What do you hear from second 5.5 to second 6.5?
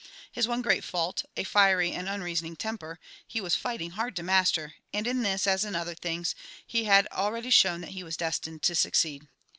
in other things,